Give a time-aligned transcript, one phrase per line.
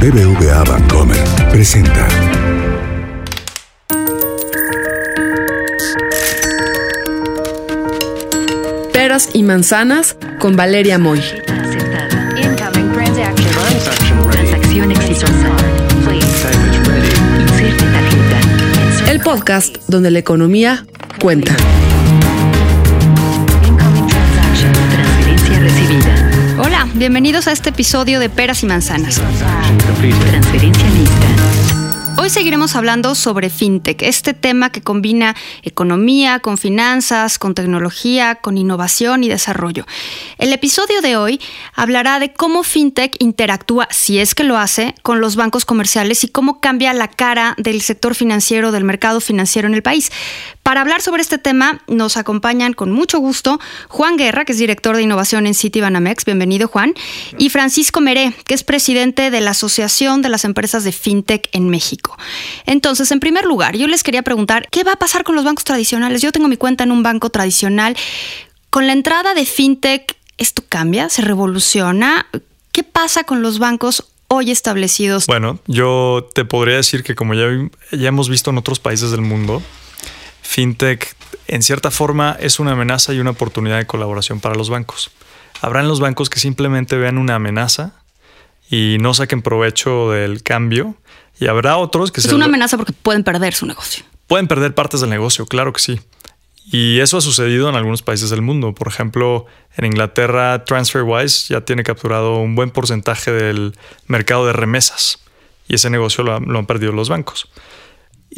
[0.00, 1.16] BBVA Bancomer
[1.50, 2.06] presenta.
[8.92, 11.20] Peras y manzanas con Valeria Moy.
[12.36, 14.30] Incoming transaction.
[14.30, 15.56] Transacción exitosa.
[16.06, 16.26] Please.
[17.40, 19.10] Inserte tarjeta.
[19.10, 20.84] El podcast donde la economía
[21.20, 21.56] cuenta.
[26.98, 29.20] Bienvenidos a este episodio de Peras y Manzanas.
[29.20, 31.26] Transferencia lista.
[32.18, 38.56] Hoy seguiremos hablando sobre fintech, este tema que combina economía con finanzas, con tecnología, con
[38.56, 39.84] innovación y desarrollo.
[40.38, 41.40] El episodio de hoy
[41.74, 46.28] hablará de cómo fintech interactúa, si es que lo hace, con los bancos comerciales y
[46.28, 50.10] cómo cambia la cara del sector financiero, del mercado financiero en el país.
[50.66, 54.96] Para hablar sobre este tema nos acompañan con mucho gusto Juan Guerra, que es director
[54.96, 56.92] de innovación en Citibanamex, bienvenido Juan,
[57.38, 61.68] y Francisco Meré, que es presidente de la Asociación de las Empresas de FinTech en
[61.68, 62.18] México.
[62.64, 65.62] Entonces, en primer lugar, yo les quería preguntar, ¿qué va a pasar con los bancos
[65.62, 66.20] tradicionales?
[66.20, 67.96] Yo tengo mi cuenta en un banco tradicional.
[68.68, 71.08] Con la entrada de FinTech, ¿esto cambia?
[71.10, 72.26] ¿Se revoluciona?
[72.72, 75.28] ¿Qué pasa con los bancos hoy establecidos?
[75.28, 77.46] Bueno, yo te podría decir que como ya,
[77.92, 79.62] ya hemos visto en otros países del mundo,
[80.56, 81.14] FinTech
[81.48, 85.10] en cierta forma es una amenaza y una oportunidad de colaboración para los bancos.
[85.60, 87.92] Habrán los bancos que simplemente vean una amenaza
[88.70, 90.94] y no saquen provecho del cambio
[91.38, 94.02] y habrá otros que es se una amenaza porque pueden perder su negocio.
[94.28, 96.00] pueden perder partes del negocio, claro que sí.
[96.72, 98.74] Y eso ha sucedido en algunos países del mundo.
[98.74, 99.44] Por ejemplo,
[99.76, 105.18] en Inglaterra, TransferWise ya tiene capturado un buen porcentaje del mercado de remesas.
[105.68, 107.50] Y ese negocio lo, han- lo han perdido los bancos.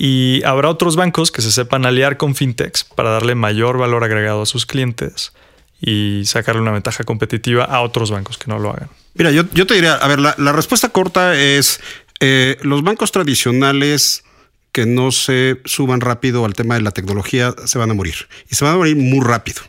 [0.00, 4.42] Y habrá otros bancos que se sepan aliar con fintechs para darle mayor valor agregado
[4.42, 5.32] a sus clientes
[5.80, 8.88] y sacarle una ventaja competitiva a otros bancos que no lo hagan.
[9.14, 11.80] Mira, yo, yo te diría, a ver, la, la respuesta corta es
[12.20, 14.22] eh, los bancos tradicionales
[14.70, 18.28] que no se suban rápido al tema de la tecnología se van a morir.
[18.48, 19.62] Y se van a morir muy rápido.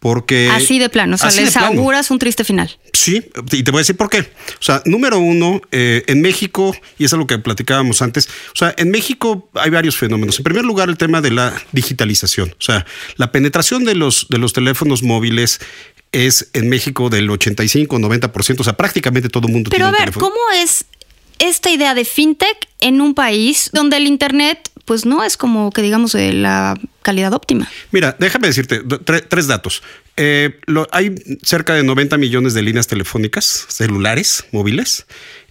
[0.00, 0.50] Porque...
[0.50, 1.68] así de plano, o sea, les plano.
[1.68, 2.78] auguras un triste final.
[2.94, 3.22] Sí,
[3.52, 4.20] y te voy a decir por qué.
[4.20, 8.56] O sea, número uno, eh, en México, y eso es lo que platicábamos antes, o
[8.56, 10.38] sea, en México hay varios fenómenos.
[10.38, 12.50] En primer lugar, el tema de la digitalización.
[12.58, 15.60] O sea, la penetración de los, de los teléfonos móviles
[16.12, 20.14] es en México del 85-90%, o sea, prácticamente todo el mundo Pero tiene a ver.
[20.14, 20.86] ¿cómo es
[21.38, 25.82] esta idea de fintech en un país donde el Internet pues no es como que
[25.82, 27.68] digamos de la calidad óptima?
[27.90, 28.82] Mira, déjame decirte
[29.28, 29.82] tres datos.
[30.16, 30.60] Eh,
[30.92, 35.06] hay cerca de 90 millones de líneas telefónicas celulares, móviles.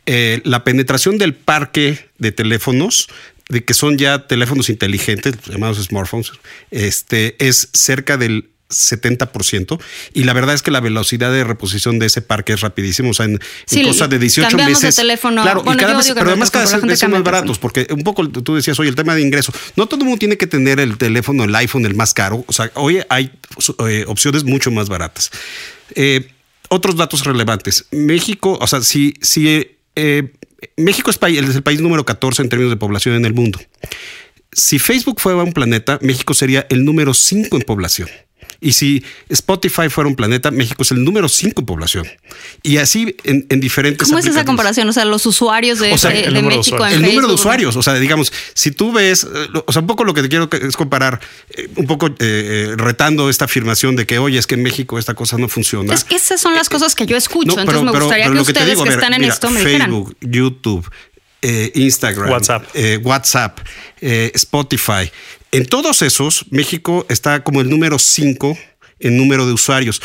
[0.06, 3.10] Eh, la penetración del parque de teléfonos,
[3.50, 6.32] de que son ya teléfonos inteligentes, llamados smartphones,
[6.72, 9.80] este, es cerca del 70%
[10.13, 13.13] y la verdad es que la velocidad de reposición de ese parque es rapidísimo, o
[13.13, 14.96] sea, en, en Sí, cosa de 18 cambiamos de meses.
[14.96, 15.41] teléfono.
[15.41, 18.28] Claro, Bueno, y cada vez, pero además cada vez son más baratos, porque un poco
[18.30, 20.97] tú decías, oye, el tema de ingreso, no todo el mundo tiene que tener el
[20.97, 23.31] teléfono, el iPhone, el más caro, o sea, hoy hay
[23.88, 25.31] eh, opciones mucho más baratas.
[25.96, 26.30] Eh,
[26.69, 27.86] otros datos relevantes.
[27.91, 29.66] México, o sea, si, si
[29.96, 30.34] eh,
[30.78, 33.59] México es, país- es el país número 14 en términos de población en el mundo.
[34.51, 38.09] Si Facebook fuera un planeta, México sería el número 5 en población.
[38.62, 42.08] Y si Spotify fuera un planeta, México es el número 5 en población.
[42.62, 44.90] Y así en, en diferentes ¿Cómo es esa comparación?
[44.90, 47.02] O sea, los usuarios de, O sea, de- el de número de México en usuarios.
[47.02, 50.03] El número de usuarios, o sea, digamos, si tú ves, eh, o sea, un poco
[50.03, 51.22] lo que te quiero es comparar,
[51.52, 55.14] eh, un poco eh, retando esta afirmación de que, oye, es que en México esta
[55.14, 55.94] cosa no funciona.
[55.94, 58.25] Es que esas son las cosas que yo escucho, No, entonces pero- me pero- gustaría
[58.25, 59.90] pero que ustedes digo, a que ver, están en mira, esto me dijeran.
[59.90, 60.92] Facebook, YouTube,
[61.42, 62.66] eh, Instagram, WhatsApp.
[62.74, 63.59] eh, WhatsApp,
[64.02, 65.09] eh, Spotify.
[65.52, 68.58] En todos esos, México está como el número 5
[69.00, 70.02] en número de usuarios.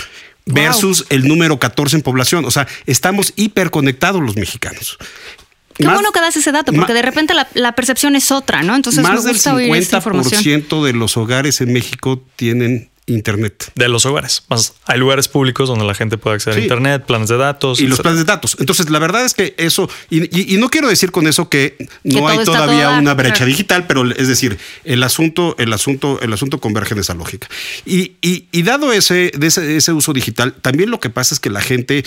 [0.47, 2.44] Versus el número 14 en población.
[2.44, 4.99] O sea, estamos hiperconectados los mexicanos.
[5.75, 8.62] Qué Más- bueno que das ese dato, porque de repente la, la percepción es otra,
[8.62, 8.77] ¿no?
[8.77, 10.43] Entonces más me del gusta oír esta información.
[10.43, 13.70] 50% de los hogares en México tienen internet.
[13.75, 14.44] De los hogares.
[14.48, 16.60] Más hay lugares públicos donde la gente puede acceder Sí.
[16.60, 17.81] a internet, planes de datos.
[17.81, 18.56] Y los planes de datos.
[18.60, 21.76] Entonces, la verdad es que eso, y, y- y no quiero decir con eso que
[22.02, 23.46] no hay todavía una brecha claro.
[23.50, 27.49] digital, pero es decir, el asunto, el asunto, el asunto converge en esa lógica.
[27.84, 31.40] Y, y- y dado ese, de ese, ese uso digital, también lo que pasa es
[31.40, 32.05] que la gente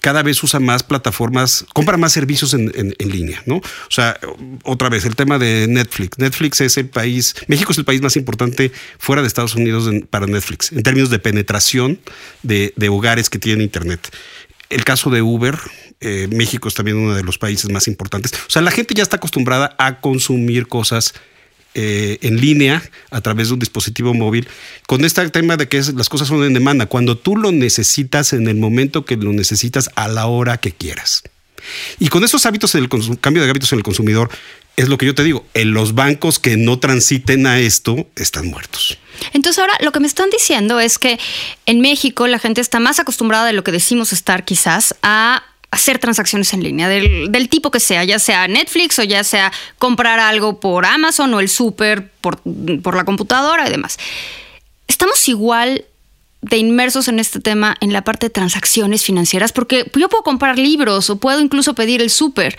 [0.00, 3.56] cada vez usa más plataformas, compra más servicios en, en- en línea, ¿no?
[3.56, 4.18] O sea,
[4.64, 6.18] otra vez, el tema de Netflix.
[6.18, 10.26] Netflix es el país, México es el país más importante fuera de Estados Unidos para
[10.26, 12.00] Netflix, en términos de penetración
[12.42, 14.10] de, de hogares que tienen Internet.
[14.70, 15.56] El caso de Uber,
[16.00, 18.32] eh, México es también uno de los países más importantes.
[18.32, 21.14] O sea, la gente ya está acostumbrada a consumir cosas
[21.74, 24.48] eh, en línea a través de un dispositivo móvil,
[24.86, 28.48] con este tema de que las cosas son en demanda, cuando tú lo necesitas en
[28.48, 31.22] el momento que lo necesitas a la hora que quieras.
[31.98, 32.88] Y con esos hábitos, el
[33.20, 34.30] cambio de hábitos en el consumidor,
[34.76, 38.48] es lo que yo te digo, en los bancos que no transiten a esto están
[38.48, 38.98] muertos.
[39.32, 41.18] Entonces ahora lo que me están diciendo es que
[41.66, 45.44] en México la gente está más acostumbrada de lo que decimos estar quizás a
[45.74, 50.20] hacer transacciones en línea, del, tipo que sea, ya sea Netflix o ya sea comprar
[50.20, 52.40] algo por Amazon o el súper por,
[52.82, 53.98] por la computadora y demás.
[54.86, 55.84] Estamos igual
[56.42, 60.58] de inmersos en este tema en la parte de transacciones financieras, porque yo puedo comprar
[60.58, 62.56] libros o puedo incluso pedir el súper,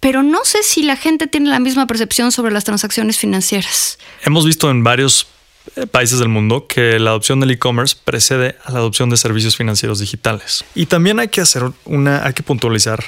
[0.00, 3.98] pero no sé si la gente tiene la misma percepción sobre las transacciones financieras.
[4.22, 5.26] Hemos visto en varios
[5.90, 9.98] países del mundo que la adopción del e-commerce precede a la adopción de servicios financieros
[10.00, 10.64] digitales.
[10.74, 13.04] Y también hay que hacer una, hay que puntualizar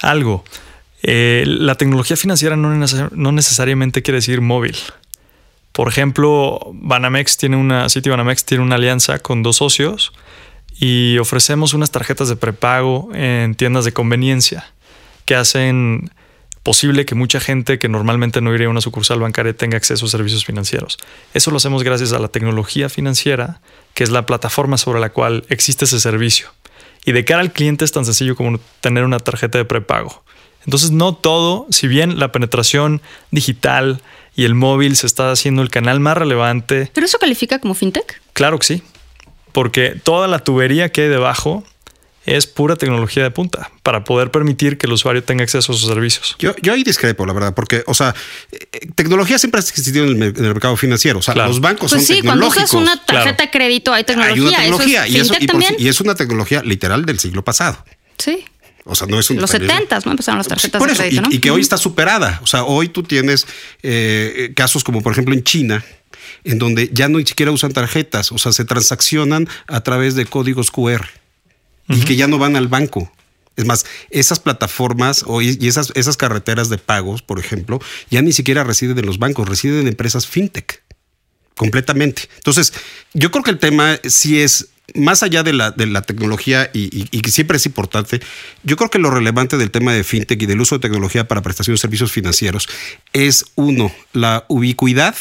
[0.00, 0.44] algo.
[1.02, 4.76] Eh, la tecnología financiera no, no necesariamente quiere decir móvil.
[5.72, 10.12] Por ejemplo, Banamex tiene una, City Banamex tiene una alianza con dos socios
[10.78, 14.72] y ofrecemos unas tarjetas de prepago en tiendas de conveniencia
[15.26, 16.10] que hacen
[16.66, 20.08] posible que mucha gente que normalmente no iría a una sucursal bancaria tenga acceso a
[20.08, 20.98] servicios financieros.
[21.32, 23.60] Eso lo hacemos gracias a la tecnología financiera,
[23.94, 26.48] que es la plataforma sobre la cual existe ese servicio.
[27.04, 30.24] Y de cara al cliente es tan sencillo como tener una tarjeta de prepago.
[30.64, 34.00] Entonces no todo, si bien la penetración digital
[34.34, 36.90] y el móvil se está haciendo el canal más relevante.
[36.92, 38.20] ¿Pero eso califica como fintech?
[38.32, 38.82] Claro que sí,
[39.52, 41.62] porque toda la tubería que hay debajo
[42.26, 45.86] es pura tecnología de punta para poder permitir que el usuario tenga acceso a sus
[45.86, 46.36] servicios.
[46.38, 48.14] Yo, yo ahí discrepo, la verdad, porque, o sea,
[48.50, 51.20] eh, tecnología siempre ha existido en el, mercado financiero.
[51.20, 52.70] O sea, los bancos pues son sí, tecnológicos.
[52.70, 54.34] Cuando usas una tarjeta de crédito hay tecnología.
[54.34, 57.44] Hay una tecnología ¿Eso es y, eso, y, y es una tecnología literal del siglo
[57.44, 57.84] pasado.
[58.18, 58.44] Sí.
[58.84, 60.12] O sea, no es un Los 70 ¿no?
[60.12, 61.34] Empezaron las tarjetas por de eso, crédito, y, ¿no?
[61.34, 62.40] y, que hoy está superada.
[62.42, 63.46] O sea, hoy tú tienes
[63.82, 65.84] eh, casos como, por ejemplo, en China,
[66.44, 70.26] en donde ya no ni siquiera usan tarjetas, o sea, se transaccionan a través de
[70.26, 71.06] códigos QR
[71.88, 71.98] uh -huh.
[71.98, 73.10] y que ya no van al banco.
[73.56, 77.80] Es más, esas plataformas y esas, esas carreteras de pagos, por ejemplo,
[78.10, 80.82] ya ni siquiera residen en los bancos, residen en empresas fintech
[81.56, 82.28] completamente.
[82.36, 82.74] Entonces,
[83.14, 86.84] yo creo que el tema sí es más allá de la, de la tecnología y,
[86.96, 88.20] y, y, que siempre es importante,
[88.62, 91.42] yo creo que lo relevante del tema de fintech y del uso de tecnología para
[91.42, 92.68] prestación de servicios financieros
[93.12, 95.16] es, uno, la ubicuidad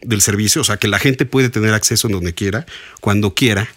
[0.00, 2.66] del servicio, o sea, que la gente puede tener acceso en donde quiera,
[3.00, 3.68] cuando quiera,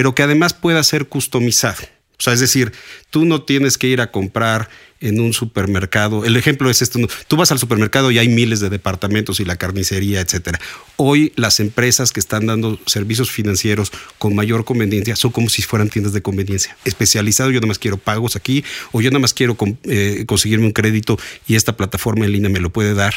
[0.00, 1.82] pero que además pueda ser customizado.
[2.18, 2.72] O sea, es decir,
[3.10, 6.24] tú no tienes que ir a comprar en un supermercado.
[6.24, 6.98] El ejemplo es esto.
[7.28, 10.58] Tú vas al supermercado y hay miles de departamentos y la carnicería, etcétera.
[10.96, 15.90] Hoy las empresas que están dando servicios financieros con mayor conveniencia son como si fueran
[15.90, 16.78] tiendas de conveniencia.
[16.86, 20.72] Especializado, yo nada más quiero pagos aquí o yo nada más quiero eh, conseguirme un
[20.72, 23.12] crédito y esta plataforma en línea me lo puede dar.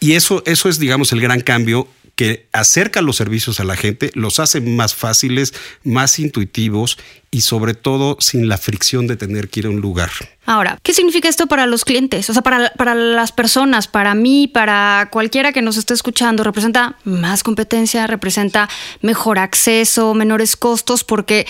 [0.00, 4.10] Y eso, eso es, digamos, el gran cambio que acerca los servicios a la gente,
[4.14, 5.52] los hace más fáciles,
[5.82, 6.98] más intuitivos
[7.30, 10.10] y sobre todo sin la fricción de tener que ir a un lugar.
[10.46, 12.30] Ahora, ¿qué significa esto para los clientes?
[12.30, 16.96] O sea, para, para las personas, para mí, para cualquiera que nos esté escuchando, representa
[17.02, 18.68] más competencia, representa
[19.00, 21.46] mejor acceso, menores costos, porque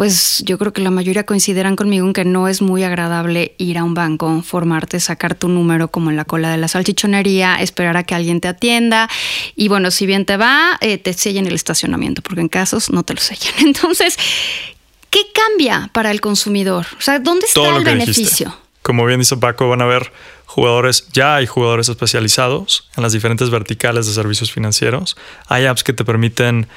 [0.00, 3.76] pues yo creo que la mayoría coincidirán conmigo en que no es muy agradable ir
[3.76, 7.98] a un banco, formarte, sacar tu número como en la cola de la salchichonería, esperar
[7.98, 9.10] a que alguien te atienda
[9.56, 13.02] y bueno, si bien te va, eh, te sellen el estacionamiento, porque en casos no
[13.02, 13.52] te lo sellan.
[13.58, 14.16] Entonces,
[15.10, 16.86] ¿Qué cambia para el consumidor?
[16.96, 18.46] O sea, ¿dónde está Todo el beneficio?
[18.46, 18.70] Dijiste.
[18.80, 20.12] Como bien dice Paco, van a haber
[20.46, 25.18] jugadores, ya hay jugadores especializados en las diferentes verticales de servicios financieros.
[25.46, 26.68] Hay apps que te permiten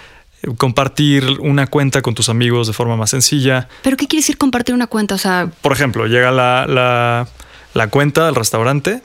[0.58, 3.70] compartir una cuenta con tus amigos de forma más sencilla.
[3.82, 5.16] ¿Pero qué quiere decir compartir una cuenta?
[5.16, 7.28] O sea, por ejemplo, llega la, la,
[7.74, 9.02] la cuenta del restaurante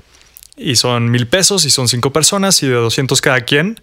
[0.57, 3.80] y son mil pesos y son cinco personas y de 200 cada quien.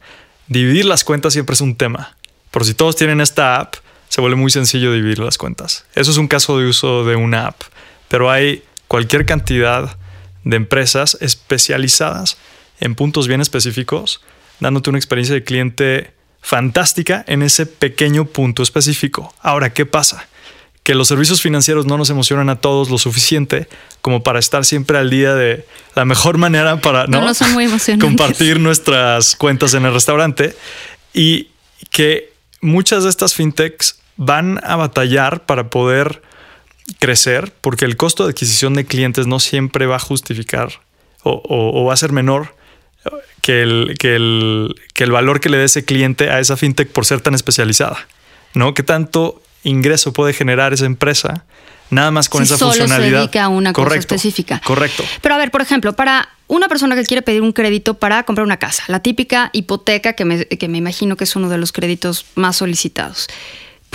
[0.48, 2.18] Dividir las cuentas siempre es un tema.
[2.52, 3.76] Por si todos tienen esta app,
[4.10, 5.86] se vuelve muy sencillo dividir las cuentas.
[5.96, 7.62] Eso es un caso de uso de una app,
[8.08, 9.98] pero hay cualquier cantidad
[10.44, 12.38] de empresas especializadas
[12.80, 14.22] en puntos bien específicos,
[14.60, 16.14] dándote una experiencia de cliente
[16.46, 19.34] fantástica en ese pequeño punto específico.
[19.42, 20.28] Ahora, ¿qué pasa?
[20.84, 23.68] Que los servicios financieros no nos emocionan a todos lo suficiente
[24.02, 27.52] como para estar siempre al día de la mejor manera para no, no, no son
[27.54, 27.68] muy
[28.00, 30.56] compartir nuestras cuentas en el restaurante
[31.16, 31.48] y
[31.90, 36.22] que muchas de estas fintechs van a batallar para poder
[37.00, 40.70] crecer porque el costo de adquisición de clientes no siempre va a justificar
[41.24, 42.54] o, o, o va a ser menor
[43.46, 46.90] que el, que, el, que el valor que le dé ese cliente a esa fintech
[46.90, 48.08] por ser tan especializada.
[48.56, 48.74] ¿No?
[48.74, 51.46] ¿Qué tanto ingreso puede generar esa empresa
[51.92, 53.12] nada más con si esa solo funcionalidad?
[53.12, 54.62] Se dedica a una correcto, cosa específica.
[54.66, 55.04] Correcto.
[55.22, 58.46] Pero a ver, por ejemplo, para una persona que quiere pedir un crédito para comprar
[58.46, 61.72] una casa, la típica hipoteca que me, que me imagino que es uno de los
[61.72, 63.28] créditos más solicitados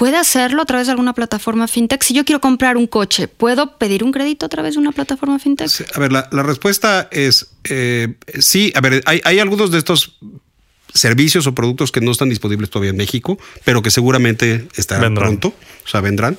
[0.01, 2.03] ¿Puede hacerlo a través de alguna plataforma fintech?
[2.03, 5.39] Si yo quiero comprar un coche, ¿puedo pedir un crédito a través de una plataforma
[5.39, 5.69] fintech?
[5.69, 8.73] Sí, A ver, la, la respuesta es eh, sí.
[8.75, 10.17] A ver, hay, hay algunos de estos
[10.95, 15.27] servicios o productos que no están disponibles todavía en México, pero que seguramente estarán Vendrán.
[15.39, 15.49] pronto,
[15.85, 16.39] o sea, vendrán.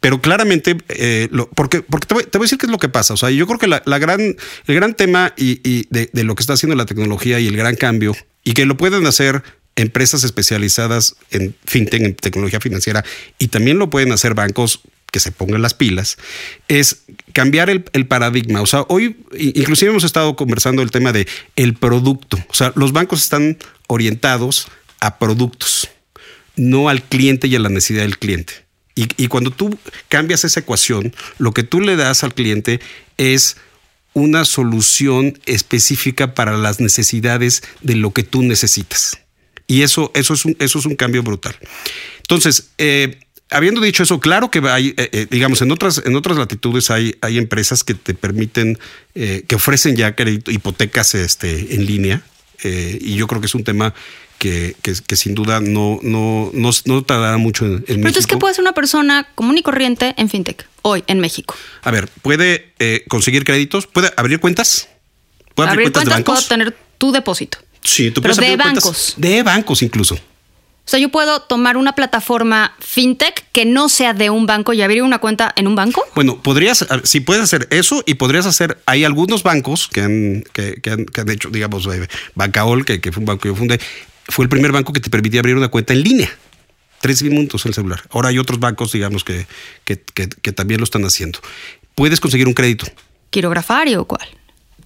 [0.00, 2.78] Pero claramente, eh, lo- porque, porque te, voy, te voy a decir qué es lo
[2.78, 3.14] que pasa.
[3.14, 6.24] O sea, yo creo que la, la gran, el gran tema y, y de, de
[6.24, 9.42] lo que está haciendo la tecnología y el gran cambio, y que lo pueden hacer
[9.78, 13.04] empresas especializadas en fintech, en tecnología financiera,
[13.38, 14.80] y también lo pueden hacer bancos
[15.12, 16.18] que se pongan las pilas,
[16.66, 18.60] es cambiar el, paradigma.
[18.60, 22.36] O sea, hoy inclusive hemos estado conversando el tema de el producto.
[22.48, 23.56] O sea, los bancos están
[23.86, 24.68] orientados
[25.00, 25.88] a productos,
[26.56, 28.52] no al cliente y a la necesidad del cliente.
[28.94, 32.80] Y cuando tú cambias esa ecuación, lo que tú le das al cliente
[33.16, 33.56] es
[34.12, 39.20] una solución específica para las necesidades de lo que tú necesitas.
[39.68, 41.54] Y eso, eso, es, un, eso es un cambio brutal.
[42.22, 43.20] Entonces, eh,
[43.50, 47.14] habiendo dicho eso, claro que hay, eh, eh, digamos, en otras, en otras latitudes hay,
[47.20, 48.78] hay empresas que te permiten,
[49.14, 52.22] eh, que ofrecen ya crédito, hipotecas este, en línea.
[52.64, 53.94] eh, y yo creo que es un tema
[54.38, 58.26] que, que- que sin duda no, no, no, no tardará mucho en, en Pero entonces,
[58.26, 58.38] ¿qué México.
[58.40, 61.54] puede hacer una persona común y corriente en fintech hoy en México?
[61.82, 64.88] A ver, puede eh, conseguir créditos, puede abrir cuentas,
[65.54, 66.48] puede abrir, Abrir cuentas, de cuentas, puedo bancos.
[66.48, 67.58] tener tu depósito.
[67.82, 69.14] Sí, tú pero puedes de bancos.
[69.16, 70.14] De bancos incluso.
[70.14, 74.80] O sea, yo puedo tomar una plataforma fintech que no sea de un banco y
[74.80, 76.02] abrir una cuenta en un banco.
[76.14, 80.80] Bueno, podrías, si puedes hacer eso y podrías hacer, hay algunos bancos que han, que,
[80.80, 83.54] que han, que han hecho, digamos, eh, Bancaol, que, que fue un banco que yo
[83.54, 83.78] fundé,
[84.28, 86.30] fue el primer banco que te permitía abrir una cuenta en línea.
[87.02, 88.02] Tres minutos en el celular.
[88.10, 89.46] Ahora hay otros bancos, digamos, que,
[89.84, 91.38] que, que- que también lo están haciendo.
[91.94, 92.86] Puedes conseguir un crédito.
[93.28, 94.26] Quirografario o cuál?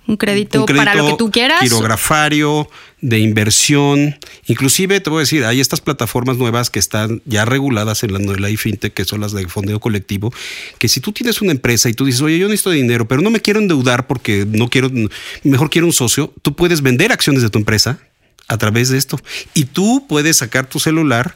[0.07, 1.61] Un crédito, Un crédito para lo que tú quieras.
[1.61, 2.69] Quirografario,
[3.03, 4.17] de inversión.
[4.47, 8.19] Inclusive te voy a decir, hay estas plataformas nuevas que están ya reguladas en la
[8.19, 10.33] nueva ley fintech, que son las de fondeo colectivo,
[10.79, 13.31] que si tú tienes una empresa y tú dices, oye, yo necesito dinero, pero no
[13.31, 14.91] me quiero endeudar porque no quiero,
[15.43, 17.99] mejor quiero un socio, tú puedes vender acciones de tu empresa
[18.49, 19.19] a través de esto.
[19.53, 21.35] Y tú puedes sacar tu celular,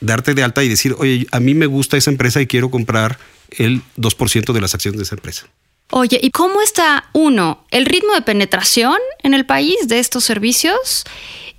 [0.00, 3.18] darte de alta y decir, oye, a mí me gusta esa empresa y quiero comprar
[3.50, 5.48] el 2% de las acciones de esa empresa.
[5.90, 11.04] Oye, ¿y cómo está, uno, el ritmo de penetración en el país de estos servicios?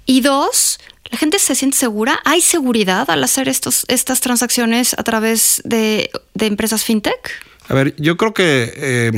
[0.06, 0.80] Y dos,
[1.12, 2.20] ¿la gente se siente segura?
[2.26, 7.32] ¿Hay seguridad al hacer estos, estas transacciones a través de, de empresas fintech?
[7.70, 9.12] A ver, yo creo que, eh,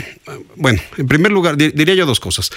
[0.55, 2.49] bueno, en primer lugar, di- diría yo dos cosas.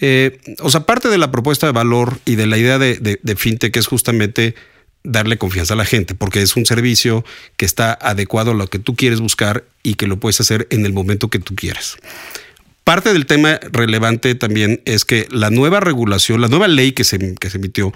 [0.00, 3.18] Eh, o sea, parte de la propuesta de valor y de la idea de, de,
[3.22, 4.54] de fintech es justamente
[5.02, 7.24] darle confianza a la gente, porque es un servicio
[7.56, 10.84] que está adecuado a lo que tú quieres buscar y que lo puedes hacer en
[10.84, 11.96] el momento que tú quieras.
[12.84, 17.34] Parte del tema relevante también es que la nueva regulación, la nueva ley que se,
[17.36, 17.92] que se emitió,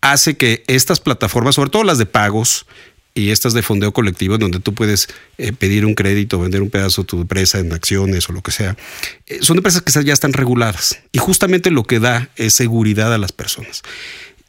[0.00, 2.66] hace que estas plataformas, sobre todo las de pagos
[3.14, 7.02] y estas de fondeo colectivo, donde tú puedes eh, pedir un crédito, vender un pedazo
[7.02, 8.76] de tu empresa en acciones o lo que sea,
[9.26, 13.18] eh, son empresas que ya están reguladas y justamente lo que da es seguridad a
[13.18, 13.82] las personas.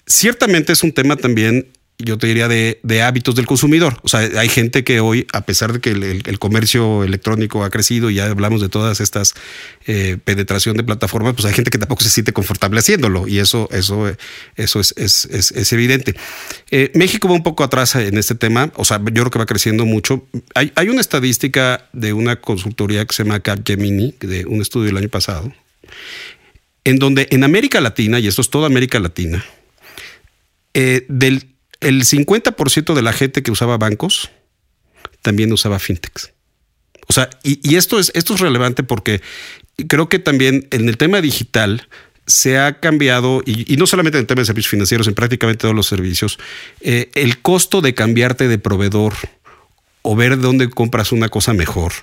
[0.06, 1.68] Ciertamente es un tema también
[2.00, 4.00] yo te diría, de, hábitos del consumidor.
[4.04, 8.12] O sea, hay gente que hoy, a pesar de que el, comercio electrónico ha crecido
[8.12, 9.34] y ya hablamos de todas estas
[9.88, 13.68] eh, penetración de plataformas, pues hay gente que tampoco se siente confortable haciéndolo y eso,
[13.72, 14.08] eso,
[14.56, 16.16] eso es, es, es, es evidente.
[16.70, 19.48] Eh, México va un poco atrás en este tema, o sea, yo creo que va
[19.48, 20.28] creciendo mucho.
[20.54, 24.98] Hay, hay una estadística de una consultoría que se llama Capgemini, de un estudio del
[24.98, 25.52] año pasado,
[26.84, 29.44] en donde en América Latina, y esto es toda América Latina,
[30.76, 34.30] eh, del el 50% de la gente que usaba bancos
[35.22, 36.34] también usaba fintechs.
[37.08, 39.22] O sea, y, esto, es, esto es relevante porque
[39.88, 41.88] creo que también en el tema digital
[42.26, 45.62] se ha cambiado, y, y no solamente en el tema de servicios financieros, en prácticamente
[45.62, 46.38] todos los servicios,
[46.82, 49.14] eh, el costo de cambiarte de proveedor
[50.02, 51.94] o ver dónde compras una cosa mejor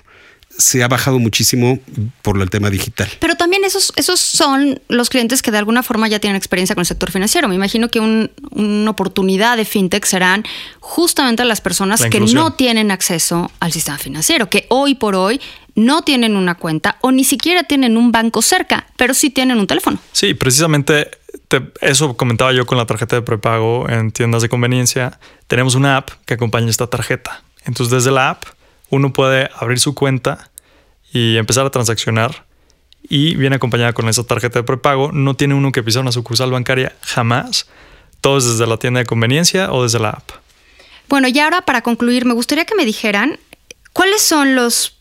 [0.57, 1.79] se ha bajado muchísimo
[2.21, 3.09] por el tema digital.
[3.19, 6.81] Pero también esos, esos son los clientes que de alguna forma ya tienen experiencia con
[6.81, 7.47] el sector financiero.
[7.47, 10.43] Me imagino que un, una oportunidad de fintech serán
[10.79, 15.41] justamente las personas que no tienen acceso al sistema financiero, que hoy por hoy
[15.75, 19.67] no tienen una cuenta o ni siquiera tienen un banco cerca, pero sí tienen un
[19.67, 19.99] teléfono.
[20.13, 21.11] Sí, precisamente
[21.49, 25.19] te, eso comentaba yo con la tarjeta de prepago en tiendas de conveniencia.
[25.47, 27.43] Tenemos una app que acompaña esta tarjeta.
[27.65, 28.45] Entonces desde la app
[28.89, 30.51] uno puede abrir su cuenta
[31.11, 32.45] y empezar a transaccionar
[33.07, 35.11] y viene acompañada con esa tarjeta de prepago.
[35.11, 37.67] No tiene uno que pisar una sucursal bancaria jamás.
[38.21, 40.31] Todo es desde la tienda de conveniencia o desde la app.
[41.07, 43.39] Bueno, y ahora para concluir, me gustaría que me dijeran
[43.93, 44.97] cuáles son los,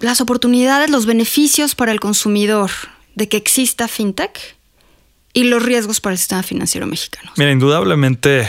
[0.00, 2.70] las oportunidades, los beneficios para el consumidor
[3.14, 4.56] de que exista fintech
[5.32, 7.32] y los riesgos para el sistema financiero mexicano.
[7.36, 8.48] Mira, indudablemente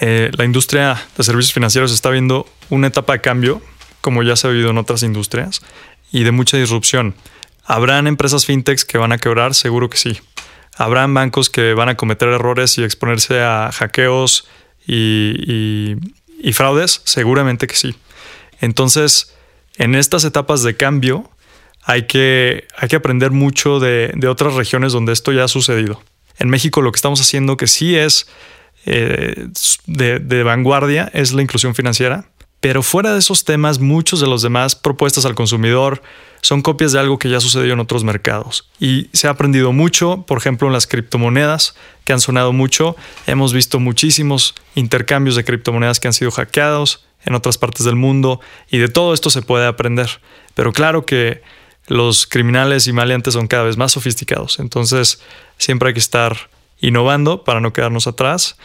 [0.00, 3.62] eh, la industria de servicios financieros está viendo una etapa de cambio,
[4.02, 5.62] como ya se ha vivido en otras industrias,
[6.12, 7.14] y de mucha disrupción.
[7.64, 9.54] ¿Habrán empresas fintechs que van a quebrar?
[9.54, 10.20] Seguro que sí.
[10.76, 14.48] ¿Habrán bancos que van a cometer errores y exponerse a hackeos
[14.86, 15.96] y,
[16.52, 17.02] fraudes?
[17.04, 17.94] Seguramente que sí.
[18.60, 19.34] Entonces,
[19.76, 21.30] en estas etapas de cambio,
[21.82, 26.02] hay que, hay que aprender mucho de, otras regiones donde esto ya ha sucedido.
[26.38, 28.26] En México lo que estamos haciendo que sí es
[28.86, 29.48] eh,
[29.86, 32.26] de, vanguardia es la inclusión financiera,
[32.62, 36.00] pero fuera de esos temas, muchos de los demás propuestas al consumidor
[36.42, 38.70] son copias de algo que ya sucedió en otros mercados.
[38.78, 42.94] Y se ha aprendido mucho, por ejemplo, en las criptomonedas, que han sonado mucho.
[43.26, 48.40] Hemos visto muchísimos intercambios de criptomonedas que han sido hackeados en otras partes del mundo,
[48.70, 50.20] y de todo esto se puede aprender.
[50.54, 51.42] Pero claro que
[51.88, 54.60] los criminales y maleantes son cada vez más sofisticados.
[54.60, 55.20] Entonces,
[55.58, 56.48] siempre hay que estar
[56.80, 58.56] innovando para no quedarnos atrás.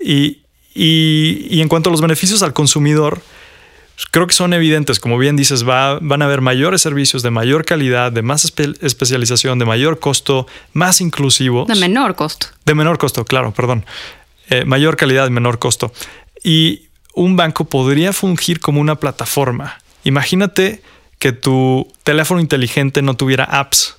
[0.00, 0.45] Y,
[0.76, 3.22] y, y en cuanto a los beneficios al consumidor,
[4.10, 5.00] creo que son evidentes.
[5.00, 8.74] Como bien dices, va, van a haber mayores servicios de mayor calidad, de más espe
[8.80, 11.66] especialización, de mayor costo, más inclusivos.
[11.66, 12.48] De menor costo.
[12.64, 13.84] De menor costo, claro, perdón.
[14.50, 15.92] Eh, mayor calidad, menor costo.
[16.44, 16.82] Y
[17.14, 19.78] un banco podría fungir como una plataforma.
[20.04, 20.82] Imagínate
[21.18, 23.96] que tu teléfono inteligente no tuviera apps.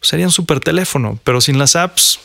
[0.00, 2.20] Sería un super teléfono, pero sin las apps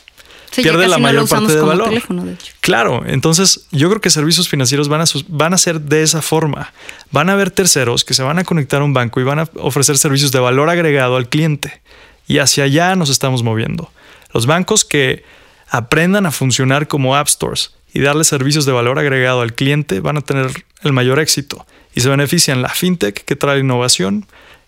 [0.50, 1.88] Sí, pierde la no mayor lo parte del como valor.
[1.88, 2.52] teléfono, de hecho.
[2.60, 6.72] Claro, entonces yo creo que servicios financieros van a, van a ser de esa forma.
[7.10, 9.50] Van a haber terceros que se van a conectar a un banco y van a
[9.56, 11.80] ofrecer servicios de valor agregado al cliente.
[12.26, 13.90] Y hacia allá nos estamos moviendo.
[14.32, 15.24] Los bancos que
[15.68, 20.16] aprendan a funcionar como app stores y darle servicios de valor agregado al cliente van
[20.18, 21.66] a tener el mayor éxito.
[21.94, 24.26] Y se benefician la fintech que trae innovación,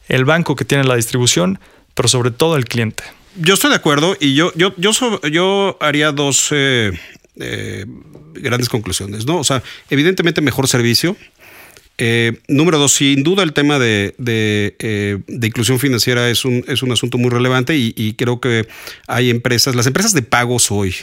[0.08, 1.60] el banco que tiene la distribución,
[1.94, 3.04] pero sobre todo el cliente.
[3.36, 6.92] Yo estoy de acuerdo y yo, yo, yo, so- yo haría dos eh,
[7.36, 7.86] eh,
[8.34, 9.38] grandes conclusiones, ¿no?
[9.38, 11.16] O sea, evidentemente mejor servicio.
[12.02, 16.82] Eh, número dos, sin duda el tema de, eh, de inclusión financiera es un, es
[16.82, 18.66] un asunto muy relevante y, creo que
[19.06, 20.94] hay empresas, las empresas de pagos hoy,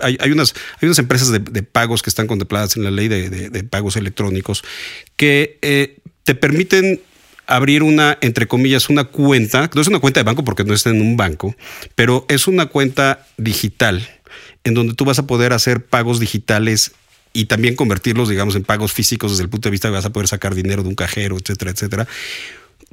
[0.00, 3.64] hay, hay unas, hay unas empresas de, pagos que están contempladas en la ley de,
[3.64, 4.62] pagos electrónicos
[5.16, 7.00] que te permiten
[7.46, 10.90] abrir una, entre comillas, una cuenta, no es una cuenta de banco porque no está
[10.90, 11.54] en un banco,
[11.94, 14.08] pero es una cuenta digital
[14.64, 16.92] en donde tú vas a poder hacer pagos digitales
[17.32, 20.12] y también convertirlos, digamos, en pagos físicos desde el punto de vista que vas a
[20.12, 22.06] poder sacar dinero de un cajero, etcétera, etcétera,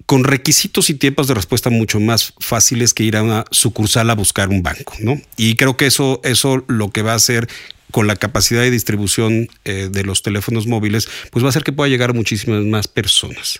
[0.06, 4.16] con requisitos y tiempos de respuesta mucho más fáciles que ir a una sucursal a
[4.16, 5.22] buscar un banco, ¿no?
[5.38, 7.48] Y creo que eso, eso lo que va a hacer
[7.92, 11.72] con la capacidad de distribución eh, de los teléfonos móviles, pues va a hacer que
[11.72, 13.60] pueda llegar a muchísimas más personas.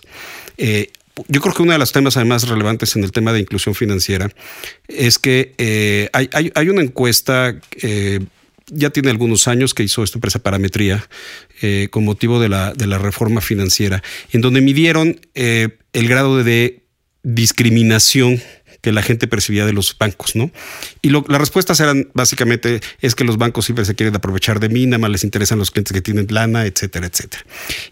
[0.58, 0.90] Eh,
[1.28, 4.30] yo creo que uno de los temas además relevantes en el tema de inclusión financiera
[4.88, 7.54] es que eh, hay, hay, una encuesta
[8.68, 11.06] ya tiene algunos años que hizo esta empresa Parametría
[11.90, 16.82] con motivo de la, de la, reforma financiera, en donde midieron el grado de,
[17.22, 18.42] discriminación
[18.82, 20.50] que la gente percibía de los bancos, ¿no?
[21.00, 24.68] Y lo, las respuestas eran básicamente es que los bancos siempre se quieren aprovechar de
[24.68, 27.44] mí, nada más les interesan los clientes que tienen lana, etcétera, etcétera.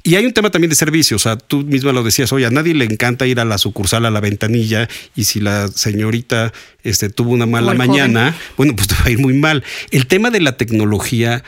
[0.02, 2.50] Y hay un tema también de servicios, o sea, tú misma lo decías, oye, a
[2.50, 7.08] nadie le encanta ir a la sucursal, a la ventanilla, y si la señorita este,
[7.08, 8.54] tuvo una mala mañana, joven.
[8.56, 9.62] bueno, pues te va a ir muy mal.
[9.92, 11.44] El tema de la tecnología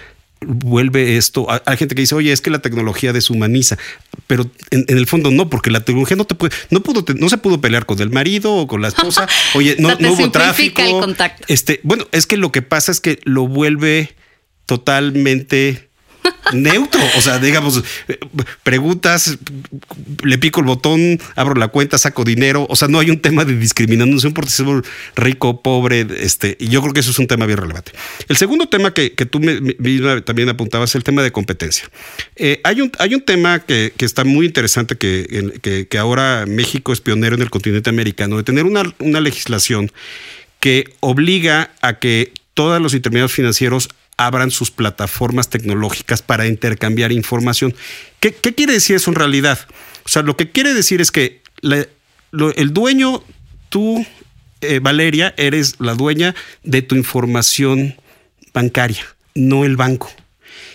[0.47, 1.47] vuelve esto.
[1.65, 3.79] Hay gente que dice, oye, es que la tecnología deshumaniza,
[4.27, 7.29] pero en, en el fondo no, porque la tecnología no te puede, no pudo, no
[7.29, 9.27] se pudo pelear con el marido o con la esposa.
[9.55, 10.83] Oye, no, o sea, no hubo tráfico.
[10.83, 11.45] El contacto.
[11.49, 14.15] Este, bueno, es que lo que pasa es que lo vuelve
[14.67, 15.91] totalmente
[16.53, 17.01] neutro.
[17.17, 17.83] O sea, digamos,
[18.63, 19.39] preguntas,
[20.23, 22.67] le pico el botón, abro la cuenta, saco dinero.
[22.69, 24.67] O sea, no hay un tema de discriminación por ser
[25.17, 26.07] rico, pobre.
[26.19, 27.93] Este, y yo creo que eso es un tema bien relevante.
[28.29, 29.41] El segundo tema que, tú
[30.25, 31.89] también apuntabas es el tema de competencia.
[32.37, 36.45] Eh, hay, un, hay un tema que, que está muy interesante que, que, que, ahora
[36.47, 39.91] México es pionero en el continente americano, de tener una, una legislación
[40.61, 43.89] que obliga a que todos los intermediarios financieros
[44.27, 47.75] abran sus plataformas tecnológicas para intercambiar información.
[48.21, 49.59] ¿Qué, quiere decir eso en realidad?
[50.05, 53.23] O sea, lo que quiere decir es que el dueño,
[53.69, 54.05] tú,
[54.61, 57.97] eh, Valeria, eres la dueña de tu información
[58.53, 59.05] bancaria,
[59.35, 60.11] no el banco.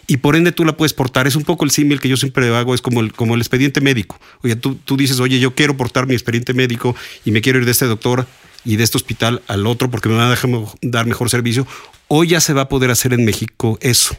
[0.08, 1.28] Y por ende tú la puedes portar.
[1.28, 3.82] Es un poco el símil que yo siempre hago, es como el, como el expediente
[3.82, 4.20] médico.
[4.42, 7.66] Oye, tú, tú dices, oye, yo quiero portar mi expediente médico y me quiero ir
[7.66, 8.26] de este doctor
[8.64, 10.50] y de este hospital al otro porque me van a dejar
[10.82, 11.68] dar mejor servicio.
[12.08, 14.18] Hoy ya se va a poder hacer en México eso.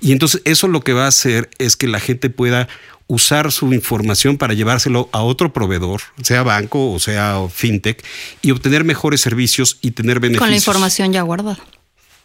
[0.00, 2.68] Y entonces eso lo que va a hacer es que la gente pueda
[3.06, 8.04] usar su información para llevárselo a otro proveedor, sea banco o sea fintech,
[8.42, 10.40] y obtener mejores servicios y tener beneficios.
[10.40, 11.58] Con la información ya guardada.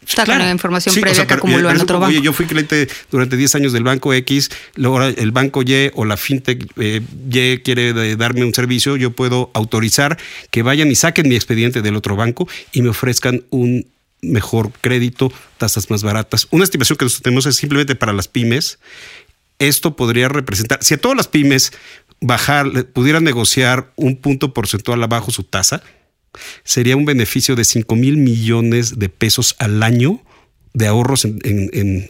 [0.05, 2.09] Está con la información Sí, o previa sea, que acumuló en otro como, banco.
[2.09, 5.91] Oye, yo fui cliente durante 10 años del banco X, luego ahora el banco Y
[5.95, 7.01] o la fintech eh,
[7.31, 10.17] Y quiere darme un servicio, yo puedo autorizar
[10.51, 13.87] que vayan y saquen mi expediente del otro banco y me ofrezcan un
[14.23, 16.47] mejor crédito, tasas más baratas.
[16.51, 18.79] Una estimación que nosotros tenemos es simplemente para las pymes.
[19.59, 21.71] Esto podría representar, si a todas las pymes
[22.19, 25.83] bajar, pudieran negociar un punto porcentual abajo su tasa,
[26.63, 30.21] sería un beneficio de 5 mil millones de pesos al año
[30.73, 31.39] de ahorros en-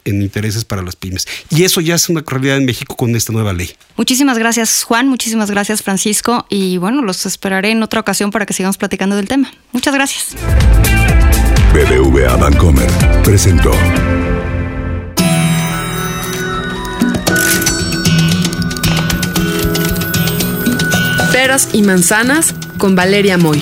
[0.06, 1.28] en intereses para las pymes.
[1.50, 3.72] Y eso ya es una realidad en México con esta nueva ley.
[3.98, 5.10] Muchísimas gracias, Juan.
[5.10, 6.46] Muchísimas gracias, Francisco.
[6.50, 9.52] Y bueno, los esperaré en otra ocasión para que sigamos platicando del tema.
[9.74, 10.28] Muchas gracias.
[11.74, 12.88] BBVA Bancomer
[13.24, 13.72] presentó.
[21.32, 23.60] Peras y manzanas con Valeria Moy.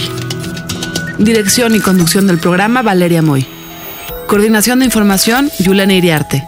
[1.20, 3.48] Dirección y conducción del programa Valeria Moy.
[4.28, 6.44] Coordinación de información Yulena Iriarte.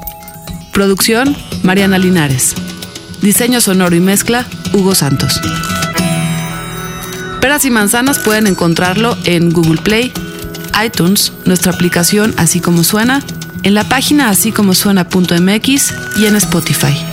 [0.74, 2.56] Producción Mariana Linares.
[3.22, 5.40] Diseño sonoro y mezcla Hugo Santos.
[7.40, 10.12] Peras y manzanas pueden encontrarlo en Google Play,
[10.84, 13.24] iTunes, nuestra aplicación así como suena,
[13.64, 17.13] en la página así como suena.mx y en Spotify.